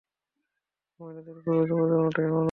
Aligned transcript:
মহিলাদের 0.99 1.35
পুরো 1.37 1.61
প্রজন্মটাই 1.69 2.25
এমনই। 2.25 2.39